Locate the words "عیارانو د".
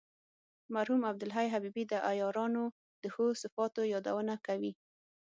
2.09-3.05